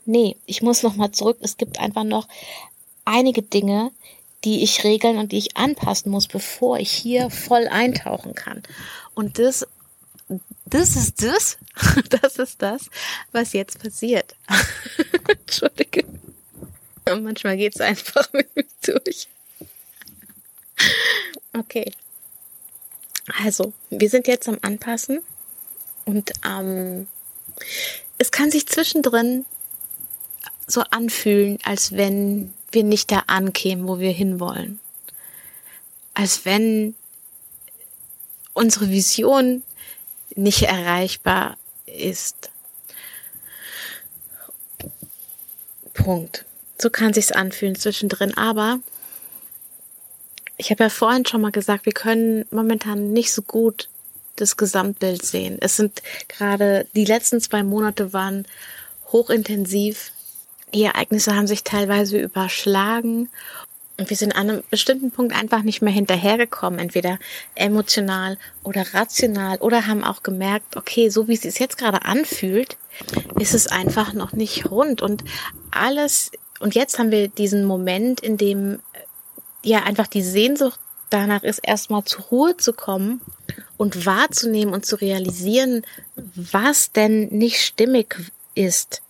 nee, 0.06 0.36
ich 0.46 0.62
muss 0.62 0.84
noch 0.84 0.96
mal 0.96 1.12
zurück. 1.12 1.40
Es 1.42 1.58
gibt 1.58 1.80
einfach 1.80 2.04
noch 2.04 2.28
einige 3.06 3.42
Dinge, 3.42 3.92
die 4.44 4.62
ich 4.62 4.84
regeln 4.84 5.18
und 5.18 5.32
die 5.32 5.40
ich 5.40 5.58
anpassen 5.58 6.12
muss, 6.12 6.28
bevor 6.28 6.78
ich 6.78 6.92
hier 6.92 7.32
voll 7.32 7.68
eintauchen 7.68 8.36
kann. 8.36 8.62
Und 9.16 9.40
das, 9.40 9.66
das 10.66 10.96
ist 10.96 11.24
das, 11.24 11.58
das 12.22 12.38
ist 12.38 12.62
das, 12.62 12.90
was 13.32 13.54
jetzt 13.54 13.82
passiert. 13.82 14.36
Entschuldige. 15.28 16.06
Manchmal 17.06 17.58
geht's 17.58 17.82
einfach 17.82 18.30
mit 18.34 18.56
mir 18.56 18.66
durch. 18.84 19.28
Okay. 21.58 21.92
Also, 23.44 23.74
wir 23.90 24.10
sind 24.10 24.28
jetzt 24.28 24.48
am 24.48 24.60
Anpassen 24.62 25.22
Und 26.06 26.32
ähm, 26.46 27.08
es 28.18 28.32
kann 28.32 28.51
sich 28.51 28.68
zwischendrin 28.68 29.46
so 30.68 30.82
anfühlen, 30.82 31.60
als 31.63 31.94
wenn 31.94 32.53
wir 32.72 32.84
nicht 32.84 33.12
da 33.12 33.24
ankämen, 33.27 33.88
wo 33.88 34.00
wir 34.00 34.12
hinwollen. 34.12 34.80
Als 36.13 36.46
wenn 36.46 36.96
unsere 38.53 38.89
Vision 38.89 39.63
nicht 40.36 40.63
erreichbar 40.63 41.58
ist. 41.86 42.50
Punkt. 45.94 46.46
So 46.77 46.89
kann 46.89 47.13
sich's 47.13 47.32
anfühlen 47.32 47.75
zwischendrin, 47.75 48.36
aber 48.38 48.80
ich 50.58 50.72
habe 50.72 50.84
ja 50.84 50.89
vorhin 50.89 51.25
schon 51.25 51.41
mal 51.41 51.51
gesagt, 51.51 51.86
wir 51.86 51.94
können 51.94 52.46
momentan 52.51 53.13
nicht 53.13 53.34
so 53.34 53.41
gut 53.41 53.89
das 54.41 54.57
Gesamtbild 54.57 55.24
sehen. 55.24 55.57
Es 55.62 55.77
sind 55.77 56.01
gerade 56.27 56.88
die 56.95 57.05
letzten 57.05 57.39
zwei 57.39 57.63
Monate 57.63 58.13
waren 58.13 58.45
hochintensiv. 59.12 60.12
Die 60.74 60.83
Ereignisse 60.83 61.36
haben 61.36 61.48
sich 61.48 61.63
teilweise 61.63 62.17
überschlagen 62.19 63.29
und 64.01 64.10
wir 64.10 64.17
sind 64.17 64.36
an 64.36 64.50
einem 64.50 64.63
bestimmten 64.71 65.12
Punkt 65.12 65.36
einfach 65.36 65.62
nicht 65.62 65.81
mehr 65.81 65.93
hinterhergekommen, 65.93 66.79
entweder 66.79 67.19
emotional 67.53 68.38
oder 68.63 68.95
rational 68.95 69.57
oder 69.57 69.86
haben 69.86 70.03
auch 70.03 70.24
gemerkt, 70.24 70.75
okay, 70.75 71.10
so 71.10 71.27
wie 71.27 71.36
es 71.36 71.41
sich 71.41 71.60
jetzt 71.60 71.77
gerade 71.77 72.03
anfühlt, 72.03 72.77
ist 73.39 73.53
es 73.53 73.67
einfach 73.67 74.13
noch 74.13 74.31
nicht 74.31 74.71
rund 74.71 75.03
und 75.03 75.24
alles 75.69 76.31
und 76.60 76.74
jetzt 76.74 76.98
haben 77.00 77.12
wir 77.12 77.27
diesen 77.27 77.63
Moment, 77.65 78.21
in 78.21 78.38
dem 78.38 78.79
ja 79.63 79.83
einfach 79.83 80.07
die 80.07 80.24
Sehnsucht 80.24 80.79
danach 81.12 81.43
ist, 81.43 81.60
erstmal 81.60 82.03
zur 82.03 82.24
Ruhe 82.25 82.57
zu 82.57 82.74
kommen 82.74 83.21
und 83.82 84.06
wahrzunehmen 84.06 84.76
und 84.76 84.86
zu 84.86 84.96
realisieren, 84.96 85.82
was 86.16 86.92
denn 86.92 87.30
nicht 87.30 87.60
stimmig 87.66 88.16
ist 88.54 89.02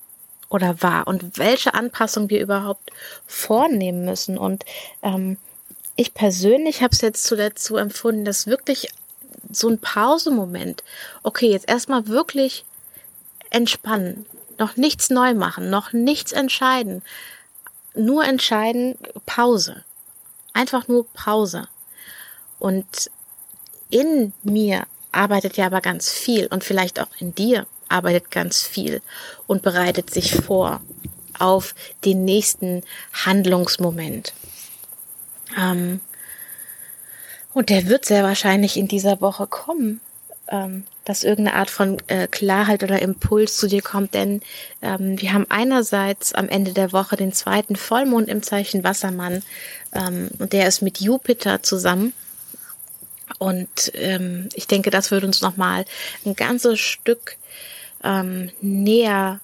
oder 0.47 0.81
war 0.81 1.07
und 1.07 1.37
welche 1.37 1.73
Anpassung 1.73 2.29
wir 2.29 2.39
überhaupt 2.39 2.89
vornehmen 3.27 4.05
müssen. 4.05 4.37
Und 4.37 4.63
ähm, 5.03 5.35
ich 5.97 6.13
persönlich 6.13 6.81
habe 6.81 6.93
es 6.93 7.01
jetzt 7.01 7.25
zuletzt 7.25 7.65
so 7.65 7.75
empfunden, 7.75 8.23
dass 8.23 8.47
wirklich 8.47 8.87
so 9.51 9.67
ein 9.67 9.77
Pausemoment, 9.77 10.85
okay, 11.21 11.51
jetzt 11.51 11.67
erstmal 11.67 12.07
wirklich 12.07 12.63
entspannen, 13.49 14.25
noch 14.57 14.77
nichts 14.77 15.09
neu 15.09 15.33
machen, 15.33 15.69
noch 15.69 15.91
nichts 15.91 16.31
entscheiden, 16.31 17.01
nur 17.93 18.23
entscheiden, 18.23 18.97
Pause. 19.25 19.83
Einfach 20.53 20.87
nur 20.87 21.05
Pause. 21.11 21.67
Und 22.57 23.11
in 23.91 24.33
mir 24.43 24.83
arbeitet 25.11 25.57
ja 25.57 25.67
aber 25.67 25.81
ganz 25.81 26.11
viel 26.11 26.47
und 26.47 26.63
vielleicht 26.63 26.99
auch 26.99 27.09
in 27.19 27.35
dir 27.35 27.67
arbeitet 27.89 28.31
ganz 28.31 28.61
viel 28.63 29.01
und 29.47 29.61
bereitet 29.61 30.09
sich 30.09 30.35
vor 30.35 30.81
auf 31.37 31.75
den 32.05 32.23
nächsten 32.23 32.83
Handlungsmoment. 33.25 34.33
Ähm, 35.57 36.01
und 37.53 37.69
der 37.69 37.87
wird 37.87 38.05
sehr 38.05 38.23
wahrscheinlich 38.23 38.77
in 38.77 38.87
dieser 38.87 39.19
Woche 39.19 39.47
kommen, 39.47 39.99
ähm, 40.47 40.85
dass 41.03 41.23
irgendeine 41.23 41.57
Art 41.57 41.69
von 41.69 41.97
äh, 42.07 42.27
Klarheit 42.27 42.83
oder 42.83 43.01
Impuls 43.01 43.57
zu 43.57 43.67
dir 43.67 43.81
kommt, 43.81 44.13
denn 44.13 44.41
ähm, 44.81 45.19
wir 45.19 45.33
haben 45.33 45.47
einerseits 45.49 46.33
am 46.33 46.47
Ende 46.47 46.73
der 46.73 46.93
Woche 46.93 47.17
den 47.17 47.33
zweiten 47.33 47.75
Vollmond 47.75 48.29
im 48.29 48.43
Zeichen 48.43 48.83
Wassermann 48.83 49.43
ähm, 49.93 50.29
und 50.39 50.53
der 50.53 50.67
ist 50.67 50.81
mit 50.81 51.01
Jupiter 51.01 51.63
zusammen. 51.63 52.13
Und 53.41 53.91
ähm, 53.95 54.49
ich 54.53 54.67
denke, 54.67 54.91
das 54.91 55.09
würde 55.09 55.25
uns 55.25 55.41
nochmal 55.41 55.85
ein 56.23 56.35
ganzes 56.35 56.79
Stück 56.79 57.37
ähm, 58.03 58.51
näher 58.61 59.39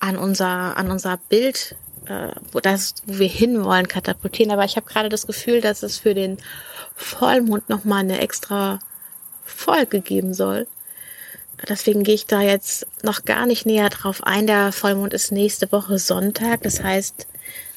an 0.00 0.18
unser, 0.18 0.76
an 0.76 0.90
unser 0.90 1.16
Bild, 1.30 1.76
äh, 2.04 2.28
wo, 2.52 2.60
das, 2.60 2.96
wo 3.06 3.20
wir 3.20 3.26
hinwollen, 3.26 3.88
katapultieren. 3.88 4.52
Aber 4.52 4.66
ich 4.66 4.76
habe 4.76 4.86
gerade 4.86 5.08
das 5.08 5.26
Gefühl, 5.26 5.62
dass 5.62 5.82
es 5.82 5.96
für 5.96 6.12
den 6.12 6.36
Vollmond 6.94 7.70
nochmal 7.70 8.00
eine 8.00 8.20
extra 8.20 8.80
Folge 9.46 10.02
geben 10.02 10.34
soll. 10.34 10.66
Deswegen 11.70 12.02
gehe 12.02 12.16
ich 12.16 12.26
da 12.26 12.42
jetzt 12.42 12.86
noch 13.02 13.24
gar 13.24 13.46
nicht 13.46 13.64
näher 13.64 13.88
drauf 13.88 14.22
ein. 14.24 14.46
Der 14.46 14.72
Vollmond 14.72 15.14
ist 15.14 15.32
nächste 15.32 15.72
Woche 15.72 15.98
Sonntag. 15.98 16.64
Das 16.64 16.82
heißt, 16.82 17.26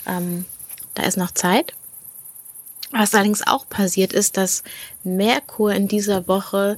ähm, 0.06 0.44
da 0.96 1.04
ist 1.04 1.16
noch 1.16 1.32
Zeit. 1.32 1.76
Was 2.92 3.14
allerdings 3.14 3.46
auch 3.46 3.68
passiert 3.70 4.14
ist, 4.14 4.38
dass 4.38 4.64
Merkur 5.04 5.74
in 5.74 5.88
dieser 5.88 6.28
Woche 6.28 6.78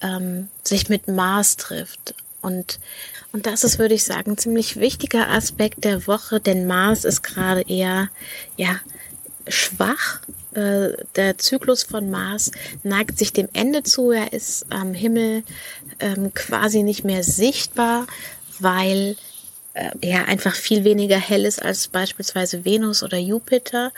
ähm, 0.00 0.48
sich 0.62 0.88
mit 0.88 1.08
Mars 1.08 1.56
trifft. 1.56 2.14
Und, 2.42 2.78
und 3.32 3.46
das 3.46 3.64
ist, 3.64 3.78
würde 3.78 3.94
ich 3.94 4.04
sagen, 4.04 4.32
ein 4.32 4.38
ziemlich 4.38 4.78
wichtiger 4.78 5.28
Aspekt 5.28 5.84
der 5.84 6.06
Woche, 6.06 6.40
denn 6.40 6.66
Mars 6.66 7.04
ist 7.04 7.22
gerade 7.22 7.62
eher, 7.62 8.08
ja, 8.56 8.80
schwach. 9.48 10.20
Äh, 10.54 10.90
der 11.16 11.38
Zyklus 11.38 11.84
von 11.84 12.10
Mars 12.10 12.50
neigt 12.82 13.18
sich 13.18 13.32
dem 13.32 13.48
Ende 13.52 13.82
zu. 13.82 14.10
Er 14.10 14.32
ist 14.32 14.66
am 14.70 14.94
Himmel 14.94 15.42
ähm, 16.00 16.32
quasi 16.34 16.82
nicht 16.82 17.04
mehr 17.04 17.22
sichtbar, 17.22 18.06
weil 18.58 19.16
äh, 19.74 19.90
er 20.00 20.28
einfach 20.28 20.54
viel 20.54 20.84
weniger 20.84 21.18
hell 21.18 21.44
ist 21.44 21.62
als 21.62 21.88
beispielsweise 21.88 22.64
Venus 22.64 23.02
oder 23.02 23.18
Jupiter 23.18 23.92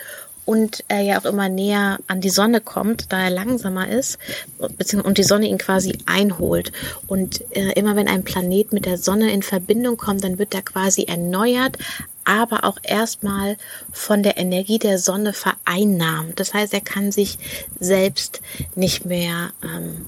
und 0.49 0.83
er 0.89 1.03
ja 1.03 1.21
auch 1.21 1.27
immer 1.27 1.51
näher 1.51 1.99
an 2.07 2.23
die 2.23 2.31
Sonne 2.31 2.63
kommt, 2.63 3.13
da 3.13 3.25
er 3.25 3.29
langsamer 3.29 3.87
ist, 3.87 4.19
und 4.57 5.19
die 5.19 5.23
Sonne 5.23 5.47
ihn 5.47 5.59
quasi 5.59 5.99
einholt. 6.07 6.73
Und 7.07 7.45
äh, 7.55 7.73
immer 7.73 7.97
wenn 7.97 8.09
ein 8.09 8.25
Planet 8.25 8.73
mit 8.73 8.87
der 8.87 8.97
Sonne 8.97 9.31
in 9.31 9.43
Verbindung 9.43 9.99
kommt, 9.99 10.25
dann 10.25 10.39
wird 10.39 10.55
er 10.55 10.63
quasi 10.63 11.03
erneuert, 11.03 11.77
aber 12.25 12.65
auch 12.65 12.79
erstmal 12.83 13.59
von 13.93 14.23
der 14.23 14.39
Energie 14.39 14.79
der 14.79 14.99
Sonne 14.99 15.35
vereinnahmt. 15.35 16.41
Das 16.41 16.55
heißt, 16.55 16.73
er 16.73 16.81
kann 16.81 17.13
sich 17.13 17.39
selbst 17.79 18.41
nicht 18.75 19.05
mehr 19.05 19.51
ähm, 19.63 20.07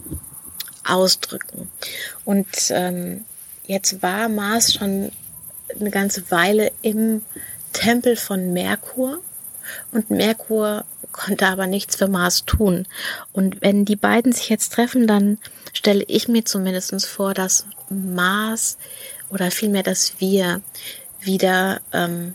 ausdrücken. 0.86 1.68
Und 2.24 2.46
ähm, 2.70 3.26
jetzt 3.66 4.02
war 4.02 4.30
Mars 4.30 4.72
schon 4.72 5.12
eine 5.78 5.90
ganze 5.90 6.30
Weile 6.30 6.72
im 6.80 7.20
Tempel 7.74 8.16
von 8.16 8.54
Merkur 8.54 9.20
und 9.92 10.10
Merkur 10.10 10.84
konnte 11.12 11.46
aber 11.46 11.66
nichts 11.66 11.96
für 11.96 12.08
Mars 12.08 12.44
tun. 12.44 12.86
Und 13.32 13.60
wenn 13.62 13.84
die 13.84 13.96
beiden 13.96 14.32
sich 14.32 14.48
jetzt 14.48 14.72
treffen, 14.72 15.06
dann 15.06 15.38
stelle 15.72 16.04
ich 16.06 16.28
mir 16.28 16.44
zumindest 16.44 17.06
vor, 17.06 17.34
dass 17.34 17.66
Mars 17.88 18.78
oder 19.28 19.50
vielmehr, 19.50 19.82
dass 19.82 20.14
wir 20.18 20.62
wieder 21.20 21.80
ähm, 21.92 22.34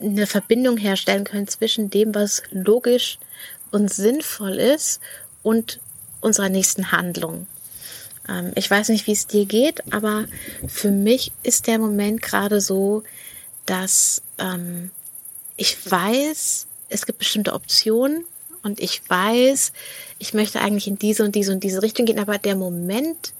eine 0.00 0.26
Verbindung 0.26 0.76
herstellen 0.76 1.24
können 1.24 1.48
zwischen 1.48 1.90
dem, 1.90 2.14
was 2.14 2.42
logisch 2.50 3.18
und 3.70 3.92
sinnvoll 3.92 4.54
ist 4.54 5.00
und 5.42 5.80
unserer 6.20 6.48
nächsten 6.48 6.92
Handlung. 6.92 7.46
Ähm, 8.28 8.52
ich 8.54 8.70
weiß 8.70 8.88
nicht, 8.88 9.06
wie 9.06 9.12
es 9.12 9.26
dir 9.26 9.46
geht, 9.46 9.92
aber 9.92 10.26
für 10.66 10.90
mich 10.90 11.32
ist 11.42 11.66
der 11.66 11.78
Moment 11.78 12.22
gerade 12.22 12.60
so, 12.60 13.02
dass 13.66 14.22
ähm, 14.38 14.90
ich 15.60 15.90
weiß, 15.90 16.66
es 16.88 17.04
gibt 17.04 17.18
bestimmte 17.18 17.52
Optionen 17.52 18.24
und 18.62 18.80
ich 18.80 19.02
weiß, 19.08 19.72
ich 20.18 20.32
möchte 20.32 20.62
eigentlich 20.62 20.86
in 20.86 20.98
diese 20.98 21.22
und 21.22 21.34
diese 21.34 21.52
und 21.52 21.62
diese 21.62 21.82
Richtung 21.82 22.06
gehen, 22.06 22.18
aber 22.18 22.38
der 22.38 22.56
Moment, 22.56 23.34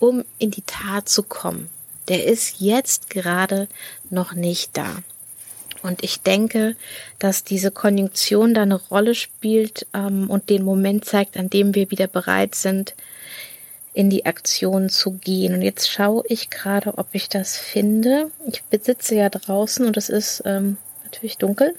um 0.00 0.24
in 0.38 0.50
die 0.50 0.64
Tat 0.66 1.08
zu 1.08 1.22
kommen, 1.22 1.70
der 2.08 2.24
ist 2.24 2.56
jetzt 2.58 3.08
gerade 3.08 3.68
noch 4.10 4.32
nicht 4.32 4.76
da. 4.76 4.96
Und 5.82 6.02
ich 6.02 6.22
denke, 6.22 6.74
dass 7.20 7.44
diese 7.44 7.70
Konjunktion 7.70 8.52
da 8.52 8.62
eine 8.62 8.74
Rolle 8.74 9.14
spielt 9.14 9.86
ähm, 9.94 10.28
und 10.28 10.50
den 10.50 10.64
Moment 10.64 11.04
zeigt, 11.04 11.36
an 11.36 11.50
dem 11.50 11.76
wir 11.76 11.92
wieder 11.92 12.08
bereit 12.08 12.56
sind, 12.56 12.94
in 13.94 14.10
die 14.10 14.26
Aktion 14.26 14.88
zu 14.88 15.12
gehen. 15.12 15.54
Und 15.54 15.62
jetzt 15.62 15.88
schaue 15.88 16.24
ich 16.28 16.50
gerade, 16.50 16.98
ob 16.98 17.06
ich 17.12 17.28
das 17.28 17.56
finde. 17.56 18.32
Ich 18.48 18.64
besitze 18.64 19.14
ja 19.14 19.28
draußen 19.28 19.86
und 19.86 19.96
es 19.96 20.08
ist 20.08 20.42
ähm, 20.44 20.76
natürlich 21.10 21.38
dunkel. 21.38 21.74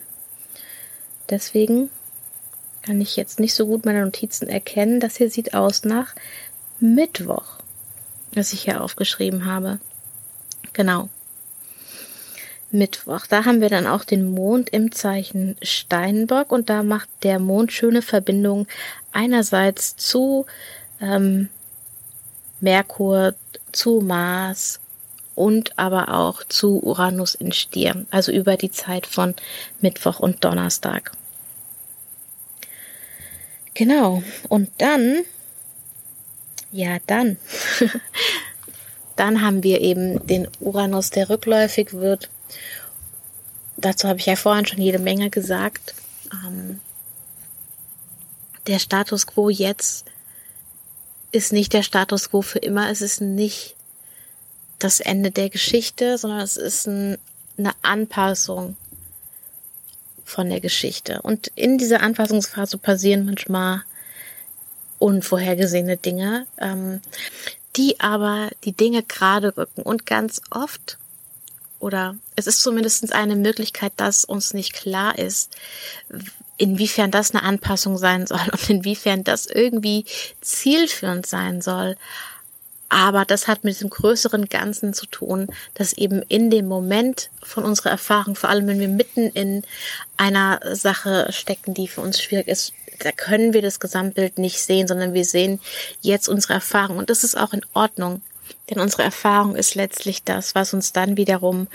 Deswegen 1.30 1.90
kann 2.82 3.00
ich 3.00 3.16
jetzt 3.16 3.40
nicht 3.40 3.54
so 3.54 3.66
gut 3.66 3.86
meine 3.86 4.04
Notizen 4.04 4.50
erkennen. 4.50 5.00
Das 5.00 5.16
hier 5.16 5.30
sieht 5.30 5.54
aus 5.54 5.86
nach 5.86 6.14
Mittwoch, 6.80 7.60
was 8.34 8.54
ich 8.54 8.64
hier 8.64 8.84
aufgeschrieben 8.84 9.46
habe. 9.46 9.80
Genau. 10.74 11.10
Mittwoch. 12.72 13.28
Da 13.28 13.46
haben 13.46 13.62
wir 13.62 13.70
dann 13.70 13.88
auch 13.88 14.04
den 14.04 14.32
Mond 14.32 14.70
im 14.70 14.92
Zeichen 14.92 15.58
Steinbock 15.62 16.52
und 16.52 16.70
da 16.70 16.84
macht 16.84 17.10
der 17.24 17.40
Mond 17.40 17.72
schöne 17.72 18.02
Verbindung 18.02 18.68
einerseits 19.12 19.96
zu 19.96 20.46
ähm, 21.02 21.50
Merkur, 22.62 23.36
zu 23.72 24.02
Mars, 24.02 24.80
und 25.36 25.78
aber 25.78 26.14
auch 26.14 26.44
zu 26.44 26.82
Uranus 26.84 27.36
in 27.36 27.52
Stier, 27.52 28.06
also 28.12 28.32
über 28.32 28.58
die 28.58 28.72
Zeit 28.72 29.08
von 29.08 29.36
Mittwoch 29.80 30.20
und 30.20 30.44
Donnerstag. 30.44 31.12
Genau, 33.74 34.22
und 34.50 34.70
dann 34.78 35.24
Ja, 36.72 36.98
dann. 37.06 37.38
dann 39.18 39.42
haben 39.42 39.62
wir 39.64 39.82
eben 39.82 40.26
den 40.26 40.48
Uranus, 40.60 41.10
der 41.10 41.30
rückläufig 41.30 41.94
wird. 41.94 42.30
Dazu 43.78 44.08
habe 44.08 44.20
ich 44.20 44.26
ja 44.26 44.36
vorhin 44.36 44.66
schon 44.66 44.80
jede 44.80 45.00
Menge 45.00 45.30
gesagt. 45.30 45.96
Ähm, 46.32 46.80
der 48.68 48.80
Status 48.80 49.28
quo 49.28 49.50
jetzt 49.50 50.06
ist 51.32 51.52
nicht 51.52 51.74
der 51.74 51.84
Status 51.84 52.30
quo 52.30 52.42
für 52.42 52.60
immer. 52.60 52.90
Es 52.90 53.02
ist 53.02 53.22
nicht 53.22 53.76
das 54.84 55.00
Ende 55.00 55.32
der 55.32 55.50
Geschichte, 55.50 56.18
sondern 56.18 56.42
es 56.42 56.58
ist 56.58 56.88
ein, 56.88 57.18
eine 57.58 57.74
Anpassung 57.82 58.78
von 60.26 60.50
der 60.50 60.62
Geschichte. 60.62 61.22
Und 61.22 61.52
in 61.56 61.78
dieser 61.78 62.02
Anpassungsphase 62.02 62.78
passieren 62.78 63.26
manchmal 63.26 63.84
unvorhergesehene 65.00 65.98
Dinge, 65.98 66.48
ähm, 66.58 67.02
die 67.76 68.00
aber 68.00 68.50
die 68.64 68.74
Dinge 68.74 69.04
gerade 69.04 69.56
rücken. 69.58 69.82
Und 69.82 70.06
ganz 70.06 70.42
oft, 70.50 70.98
oder 71.80 72.16
es 72.36 72.48
ist 72.48 72.62
zumindest 72.62 73.12
eine 73.14 73.36
Möglichkeit, 73.36 73.94
dass 73.98 74.24
uns 74.24 74.54
nicht 74.54 74.74
klar 74.74 75.18
ist, 75.18 75.52
inwiefern 76.58 77.10
das 77.10 77.32
eine 77.32 77.44
Anpassung 77.44 77.98
sein 77.98 78.28
soll 78.28 78.42
und 78.52 78.70
inwiefern 78.70 79.24
das 79.24 79.48
irgendwie 79.48 80.06
zielführend 80.42 81.26
sein 81.26 81.62
soll. 81.62 81.98
Aber 82.92 83.24
das 83.24 83.48
hat 83.48 83.64
mit 83.64 83.80
dem 83.80 83.90
größeren 83.90 84.50
Ganzen 84.50 84.94
zu 84.94 85.06
tun, 85.06 85.48
dass 85.76 85.94
eben 85.94 86.22
in 86.24 86.50
dem 86.50 86.68
Moment 86.68 87.30
von 87.42 87.64
unserer 87.64 87.92
Erfahrung, 87.92 88.36
vor 88.36 88.50
allem 88.50 88.68
wenn 88.68 88.82
wir 88.82 88.90
mitten 88.90 89.30
in 89.30 89.64
einer 90.18 90.60
Sache 90.76 91.28
stecken, 91.32 91.74
die 91.74 91.88
für 91.88 92.02
uns 92.02 92.22
schwierig 92.22 92.50
ist, 92.50 92.74
da 93.00 93.14
können 93.14 93.54
wir 93.54 93.62
das 93.62 93.80
Gesamtbild 93.80 94.38
nicht 94.40 94.60
sehen, 94.60 94.90
sondern 94.90 95.14
wir 95.14 95.24
sehen 95.24 95.62
jetzt 96.02 96.28
unsere 96.28 96.56
Erfahrung. 96.56 96.98
Und 96.98 97.10
das 97.10 97.24
ist 97.24 97.38
auch 97.38 97.54
in 97.54 97.66
Ordnung. 97.74 98.22
Denn 98.70 98.82
unsere 98.82 99.04
Erfahrung 99.04 99.56
ist 99.56 99.76
letztlich 99.76 100.26
das, 100.26 100.54
was 100.54 100.74
uns 100.74 100.92
dann 100.92 101.16
wiederum 101.16 101.70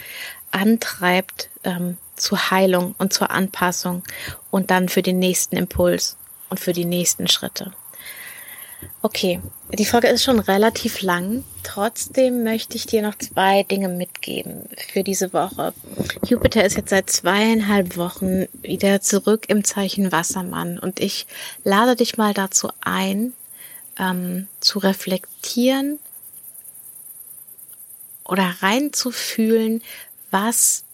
antreibt 0.50 1.48
ähm, 1.64 1.96
zur 2.14 2.50
Heilung 2.50 2.94
und 2.98 3.14
zur 3.14 3.30
Anpassung 3.30 4.02
und 4.50 4.70
dann 4.70 4.90
für 4.90 5.00
den 5.00 5.18
nächsten 5.18 5.56
Impuls 5.56 6.18
und 6.50 6.60
für 6.60 6.74
die 6.74 6.84
nächsten 6.84 7.26
Schritte. 7.26 7.72
Okay, 9.02 9.40
die 9.72 9.84
Folge 9.84 10.08
ist 10.08 10.24
schon 10.24 10.38
relativ 10.38 11.02
lang. 11.02 11.44
Trotzdem 11.62 12.44
möchte 12.44 12.76
ich 12.76 12.86
dir 12.86 13.02
noch 13.02 13.16
zwei 13.16 13.62
Dinge 13.62 13.88
mitgeben 13.88 14.68
für 14.90 15.02
diese 15.02 15.32
Woche. 15.32 15.72
Jupiter 16.26 16.64
ist 16.64 16.76
jetzt 16.76 16.90
seit 16.90 17.10
zweieinhalb 17.10 17.96
Wochen 17.96 18.46
wieder 18.62 19.00
zurück 19.00 19.44
im 19.48 19.64
Zeichen 19.64 20.12
Wassermann 20.12 20.78
und 20.78 21.00
ich 21.00 21.26
lade 21.64 21.96
dich 21.96 22.16
mal 22.16 22.34
dazu 22.34 22.70
ein, 22.80 23.32
ähm, 23.98 24.48
zu 24.60 24.78
reflektieren 24.78 25.98
oder 28.24 28.54
reinzufühlen, 28.60 29.82
was 30.30 30.85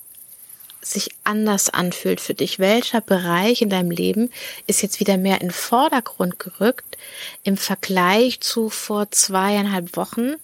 sich 0.83 1.11
anders 1.25 1.71
anfühlt 1.71 2.21
für 2.21 2.35
dich. 2.35 2.59
Welcher 2.59 3.01
Bereich 3.01 3.63
in 3.63 3.71
deinem 3.71 3.91
Leben 3.91 4.31
ist 4.67 4.83
jetzt 4.83 5.01
wieder 5.01 5.17
mehr 5.17 5.41
in 5.41 5.51
Vordergrund 5.51 6.39
gerückt 6.39 6.99
im 7.45 7.57
Vergleich 7.57 8.41
zu 8.41 8.69
vor 8.69 9.11
zweieinhalb 9.11 9.97
Wochen 9.97 10.35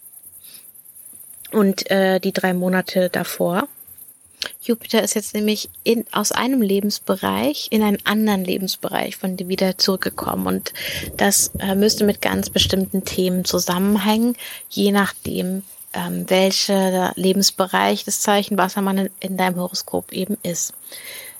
und 1.50 1.90
äh, 1.90 2.20
die 2.20 2.32
drei 2.32 2.54
Monate 2.54 3.10
davor? 3.10 3.68
Jupiter 4.62 5.02
ist 5.02 5.14
jetzt 5.14 5.34
nämlich 5.34 5.68
in, 5.82 6.04
aus 6.12 6.30
einem 6.30 6.62
Lebensbereich 6.62 7.68
in 7.70 7.82
einen 7.82 7.98
anderen 8.04 8.44
Lebensbereich 8.44 9.16
von 9.16 9.36
dir 9.36 9.48
wieder 9.48 9.78
zurückgekommen 9.78 10.46
und 10.46 10.72
das 11.16 11.52
äh, 11.58 11.74
müsste 11.74 12.04
mit 12.04 12.22
ganz 12.22 12.50
bestimmten 12.50 13.04
Themen 13.04 13.44
zusammenhängen, 13.44 14.36
je 14.68 14.92
nachdem, 14.92 15.64
ähm, 15.92 16.28
welcher 16.28 17.12
Lebensbereich 17.16 18.04
des 18.04 18.20
Zeichen 18.20 18.58
Wassermann 18.58 18.98
in, 18.98 19.10
in 19.20 19.36
deinem 19.36 19.56
Horoskop 19.56 20.12
eben 20.12 20.36
ist. 20.42 20.72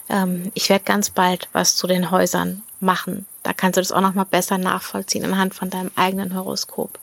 Ähm, 0.08 0.50
ich 0.54 0.68
werde 0.70 0.84
ganz 0.84 1.10
bald 1.10 1.48
was 1.52 1.76
zu 1.76 1.86
den 1.86 2.10
Häusern 2.10 2.62
machen. 2.80 3.26
Da 3.42 3.52
kannst 3.52 3.76
du 3.76 3.80
das 3.80 3.92
auch 3.92 4.00
noch 4.00 4.14
mal 4.14 4.24
besser 4.24 4.58
nachvollziehen 4.58 5.24
anhand 5.24 5.54
von 5.54 5.70
deinem 5.70 5.90
eigenen 5.96 6.34
Horoskop. 6.34 6.98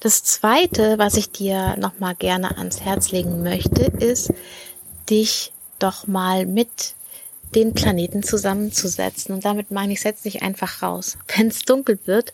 Das 0.00 0.24
zweite, 0.24 0.98
was 0.98 1.14
ich 1.14 1.30
dir 1.30 1.76
noch 1.76 1.98
mal 1.98 2.14
gerne 2.14 2.56
ans 2.56 2.80
Herz 2.80 3.10
legen 3.10 3.42
möchte, 3.42 3.82
ist, 3.84 4.32
dich 5.10 5.52
doch 5.78 6.06
mal 6.06 6.46
mit 6.46 6.94
den 7.54 7.72
Planeten 7.74 8.22
zusammenzusetzen. 8.22 9.34
Und 9.34 9.44
damit 9.44 9.70
meine 9.70 9.92
ich, 9.92 10.00
setz 10.00 10.22
dich 10.22 10.42
einfach 10.42 10.82
raus. 10.82 11.16
Wenn 11.36 11.48
es 11.48 11.62
dunkel 11.62 11.98
wird, 12.04 12.32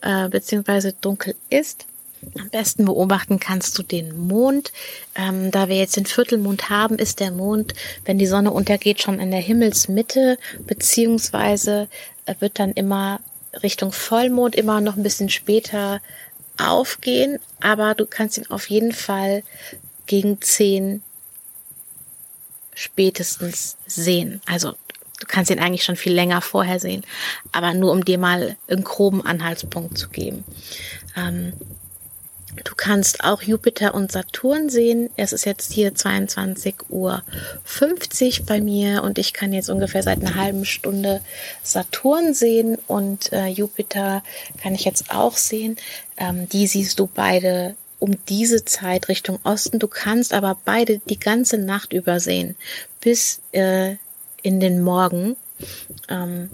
äh, 0.00 0.28
beziehungsweise 0.28 0.92
dunkel 0.92 1.34
ist, 1.50 1.86
am 2.38 2.50
besten 2.50 2.84
beobachten 2.84 3.40
kannst 3.40 3.78
du 3.78 3.82
den 3.82 4.26
Mond. 4.26 4.72
Ähm, 5.14 5.50
da 5.50 5.68
wir 5.68 5.76
jetzt 5.76 5.96
den 5.96 6.06
Viertelmond 6.06 6.70
haben, 6.70 6.96
ist 6.96 7.20
der 7.20 7.30
Mond, 7.30 7.74
wenn 8.04 8.18
die 8.18 8.26
Sonne 8.26 8.50
untergeht, 8.50 9.02
schon 9.02 9.20
in 9.20 9.30
der 9.30 9.40
Himmelsmitte, 9.40 10.38
beziehungsweise 10.66 11.88
äh, 12.26 12.34
wird 12.40 12.58
dann 12.58 12.72
immer 12.72 13.20
Richtung 13.62 13.92
Vollmond 13.92 14.54
immer 14.54 14.80
noch 14.80 14.96
ein 14.96 15.02
bisschen 15.02 15.28
später 15.28 16.00
aufgehen, 16.60 17.38
aber 17.60 17.94
du 17.94 18.06
kannst 18.06 18.38
ihn 18.38 18.50
auf 18.50 18.70
jeden 18.70 18.92
Fall 18.92 19.42
gegen 20.06 20.40
zehn 20.40 21.02
spätestens 22.74 23.76
sehen. 23.86 24.40
Also 24.46 24.72
du 25.20 25.26
kannst 25.26 25.50
ihn 25.50 25.58
eigentlich 25.58 25.84
schon 25.84 25.96
viel 25.96 26.12
länger 26.12 26.40
vorher 26.40 26.80
sehen, 26.80 27.04
aber 27.52 27.74
nur 27.74 27.92
um 27.92 28.04
dir 28.04 28.18
mal 28.18 28.56
einen 28.68 28.84
groben 28.84 29.24
Anhaltspunkt 29.24 29.98
zu 29.98 30.08
geben. 30.08 30.44
Ähm, 31.16 31.52
Du 32.62 32.74
kannst 32.76 33.24
auch 33.24 33.42
Jupiter 33.42 33.94
und 33.94 34.12
Saturn 34.12 34.68
sehen. 34.68 35.10
Es 35.16 35.32
ist 35.32 35.44
jetzt 35.44 35.72
hier 35.72 35.94
22 35.94 36.76
Uhr 36.88 37.22
50 37.64 38.46
bei 38.46 38.60
mir 38.60 39.02
und 39.02 39.18
ich 39.18 39.32
kann 39.32 39.52
jetzt 39.52 39.70
ungefähr 39.70 40.02
seit 40.02 40.20
einer 40.20 40.36
halben 40.36 40.64
Stunde 40.64 41.20
Saturn 41.62 42.34
sehen 42.34 42.78
und 42.86 43.32
äh, 43.32 43.48
Jupiter 43.48 44.22
kann 44.62 44.74
ich 44.74 44.84
jetzt 44.84 45.10
auch 45.10 45.36
sehen. 45.36 45.76
Ähm, 46.16 46.48
die 46.48 46.66
siehst 46.68 47.00
du 47.00 47.08
beide 47.12 47.74
um 47.98 48.16
diese 48.28 48.64
Zeit 48.64 49.08
Richtung 49.08 49.40
Osten. 49.42 49.78
Du 49.78 49.88
kannst 49.88 50.32
aber 50.32 50.56
beide 50.64 50.98
die 50.98 51.18
ganze 51.18 51.58
Nacht 51.58 51.92
übersehen 51.92 52.54
bis 53.00 53.40
äh, 53.52 53.96
in 54.42 54.60
den 54.60 54.82
Morgen. 54.82 55.36
Ähm, 56.08 56.50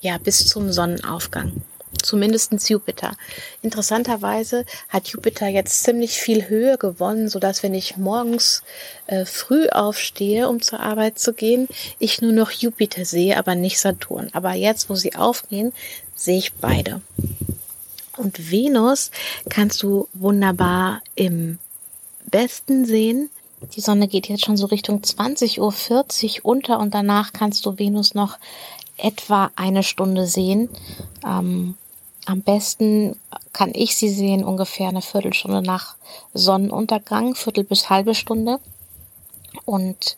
ja, 0.00 0.18
bis 0.18 0.46
zum 0.46 0.72
Sonnenaufgang 0.72 1.62
zumindestens 2.02 2.68
Jupiter. 2.68 3.16
Interessanterweise 3.62 4.64
hat 4.88 5.08
Jupiter 5.08 5.48
jetzt 5.48 5.82
ziemlich 5.84 6.18
viel 6.18 6.48
Höhe 6.48 6.78
gewonnen, 6.78 7.28
so 7.28 7.38
dass 7.38 7.62
wenn 7.62 7.74
ich 7.74 7.96
morgens 7.96 8.62
äh, 9.06 9.24
früh 9.24 9.68
aufstehe, 9.68 10.48
um 10.48 10.60
zur 10.62 10.80
Arbeit 10.80 11.18
zu 11.18 11.32
gehen, 11.32 11.68
ich 11.98 12.20
nur 12.20 12.32
noch 12.32 12.50
Jupiter 12.50 13.04
sehe, 13.04 13.36
aber 13.36 13.54
nicht 13.54 13.78
Saturn. 13.78 14.30
Aber 14.32 14.54
jetzt, 14.54 14.90
wo 14.90 14.94
sie 14.94 15.14
aufgehen, 15.14 15.72
sehe 16.14 16.38
ich 16.38 16.52
beide. 16.54 17.00
Und 18.16 18.50
Venus 18.50 19.10
kannst 19.48 19.82
du 19.82 20.08
wunderbar 20.12 21.02
im 21.14 21.58
Westen 22.30 22.84
sehen. 22.84 23.30
Die 23.74 23.80
Sonne 23.80 24.08
geht 24.08 24.28
jetzt 24.28 24.44
schon 24.44 24.56
so 24.56 24.66
Richtung 24.66 25.00
20.40 25.00 25.60
Uhr 26.38 26.44
unter 26.44 26.78
und 26.78 26.94
danach 26.94 27.32
kannst 27.32 27.64
du 27.66 27.78
Venus 27.78 28.14
noch 28.14 28.38
etwa 28.96 29.50
eine 29.56 29.82
Stunde 29.82 30.26
sehen. 30.26 30.68
Ähm, 31.24 31.74
am 32.26 32.42
besten 32.42 33.18
kann 33.52 33.72
ich 33.74 33.96
sie 33.96 34.08
sehen 34.08 34.44
ungefähr 34.44 34.88
eine 34.88 35.02
Viertelstunde 35.02 35.62
nach 35.62 35.96
Sonnenuntergang, 36.32 37.34
Viertel 37.34 37.64
bis 37.64 37.90
halbe 37.90 38.14
Stunde. 38.14 38.58
Und 39.64 40.16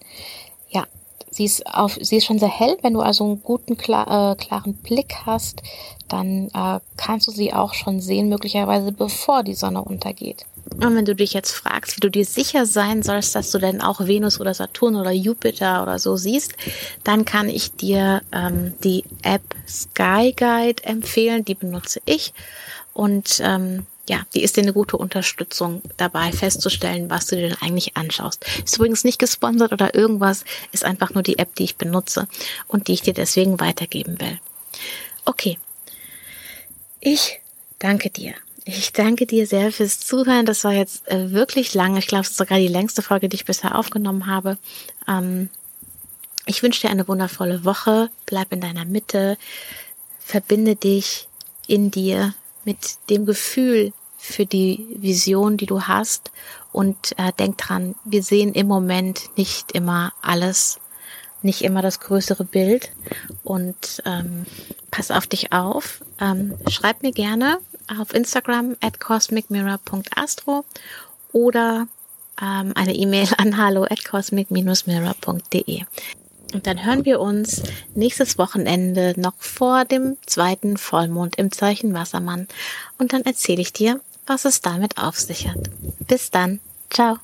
ja, 0.70 0.84
sie 1.30 1.44
ist 1.44 1.66
auf, 1.66 1.98
sie 2.00 2.16
ist 2.16 2.24
schon 2.24 2.38
sehr 2.38 2.48
hell. 2.48 2.78
Wenn 2.82 2.94
du 2.94 3.00
also 3.00 3.24
einen 3.24 3.42
guten, 3.42 3.76
klar, 3.76 4.32
äh, 4.32 4.36
klaren 4.36 4.74
Blick 4.74 5.14
hast, 5.26 5.62
dann 6.08 6.48
äh, 6.54 6.80
kannst 6.96 7.26
du 7.26 7.32
sie 7.32 7.52
auch 7.52 7.74
schon 7.74 8.00
sehen, 8.00 8.28
möglicherweise 8.28 8.92
bevor 8.92 9.42
die 9.42 9.54
Sonne 9.54 9.82
untergeht. 9.82 10.46
Und 10.74 10.94
wenn 10.94 11.04
du 11.04 11.14
dich 11.14 11.32
jetzt 11.32 11.52
fragst, 11.52 11.96
wie 11.96 12.00
du 12.00 12.10
dir 12.10 12.24
sicher 12.24 12.66
sein 12.66 13.02
sollst, 13.02 13.34
dass 13.34 13.50
du 13.50 13.58
denn 13.58 13.80
auch 13.80 14.06
Venus 14.06 14.40
oder 14.40 14.52
Saturn 14.52 14.96
oder 14.96 15.12
Jupiter 15.12 15.82
oder 15.82 15.98
so 15.98 16.16
siehst, 16.16 16.54
dann 17.04 17.24
kann 17.24 17.48
ich 17.48 17.72
dir 17.72 18.22
ähm, 18.32 18.74
die 18.82 19.04
App 19.22 19.42
Sky 19.66 20.34
Guide 20.36 20.84
empfehlen. 20.84 21.44
Die 21.44 21.54
benutze 21.54 22.00
ich. 22.04 22.34
Und 22.92 23.40
ähm, 23.42 23.86
ja, 24.08 24.22
die 24.34 24.42
ist 24.42 24.56
dir 24.56 24.62
eine 24.62 24.72
gute 24.72 24.96
Unterstützung 24.96 25.82
dabei 25.96 26.30
festzustellen, 26.32 27.10
was 27.10 27.26
du 27.26 27.36
dir 27.36 27.48
denn 27.48 27.58
eigentlich 27.60 27.96
anschaust. 27.96 28.44
Ist 28.64 28.76
übrigens 28.76 29.04
nicht 29.04 29.18
gesponsert 29.18 29.72
oder 29.72 29.94
irgendwas, 29.94 30.44
ist 30.72 30.84
einfach 30.84 31.14
nur 31.14 31.22
die 31.22 31.38
App, 31.38 31.54
die 31.54 31.64
ich 31.64 31.76
benutze 31.76 32.28
und 32.68 32.88
die 32.88 32.92
ich 32.92 33.02
dir 33.02 33.14
deswegen 33.14 33.60
weitergeben 33.60 34.20
will. 34.20 34.38
Okay. 35.24 35.58
Ich 37.00 37.40
danke 37.78 38.10
dir 38.10 38.34
ich 38.68 38.92
danke 38.92 39.26
dir 39.26 39.46
sehr 39.46 39.70
fürs 39.70 40.00
Zuhören. 40.00 40.44
Das 40.44 40.64
war 40.64 40.72
jetzt 40.72 41.06
äh, 41.08 41.30
wirklich 41.30 41.72
lang. 41.72 41.96
Ich 41.96 42.08
glaube, 42.08 42.22
es 42.22 42.30
ist 42.30 42.36
sogar 42.36 42.58
die 42.58 42.66
längste 42.66 43.00
Folge, 43.00 43.28
die 43.28 43.36
ich 43.36 43.44
bisher 43.44 43.78
aufgenommen 43.78 44.26
habe. 44.26 44.58
Ähm, 45.06 45.50
ich 46.46 46.64
wünsche 46.64 46.80
dir 46.80 46.90
eine 46.90 47.06
wundervolle 47.06 47.64
Woche. 47.64 48.10
Bleib 48.26 48.52
in 48.52 48.60
deiner 48.60 48.84
Mitte. 48.84 49.38
Verbinde 50.18 50.74
dich 50.74 51.28
in 51.68 51.92
dir 51.92 52.34
mit 52.64 52.96
dem 53.08 53.24
Gefühl 53.24 53.92
für 54.18 54.46
die 54.46 54.84
Vision, 54.96 55.56
die 55.56 55.66
du 55.66 55.82
hast. 55.82 56.32
Und 56.72 57.16
äh, 57.18 57.32
denk 57.38 57.58
dran, 57.58 57.94
wir 58.04 58.24
sehen 58.24 58.52
im 58.52 58.66
Moment 58.66 59.30
nicht 59.36 59.72
immer 59.72 60.12
alles, 60.22 60.80
nicht 61.40 61.62
immer 61.62 61.82
das 61.82 62.00
größere 62.00 62.44
Bild. 62.44 62.90
Und 63.44 64.02
ähm, 64.04 64.44
pass 64.90 65.12
auf 65.12 65.28
dich 65.28 65.52
auf. 65.52 66.00
Ähm, 66.20 66.58
schreib 66.68 67.04
mir 67.04 67.12
gerne 67.12 67.60
auf 67.88 68.14
Instagram 68.14 68.76
at 68.80 69.00
cosmicmirror.astro 69.00 70.64
oder 71.32 71.88
ähm, 72.40 72.72
eine 72.74 72.94
E-Mail 72.94 73.28
an 73.38 73.56
hallo 73.56 73.84
at 73.84 74.04
cosmic-mirror.de. 74.04 75.84
Und 76.54 76.66
dann 76.66 76.84
hören 76.84 77.04
wir 77.04 77.20
uns 77.20 77.62
nächstes 77.94 78.38
Wochenende 78.38 79.14
noch 79.16 79.34
vor 79.38 79.84
dem 79.84 80.16
zweiten 80.26 80.76
Vollmond 80.76 81.36
im 81.36 81.50
Zeichen 81.50 81.92
Wassermann. 81.92 82.46
Und 82.98 83.12
dann 83.12 83.22
erzähle 83.22 83.62
ich 83.62 83.72
dir, 83.72 84.00
was 84.26 84.44
es 84.44 84.60
damit 84.60 84.98
auf 84.98 85.18
sich 85.18 85.48
hat. 85.48 85.70
Bis 86.06 86.30
dann. 86.30 86.60
Ciao. 86.90 87.18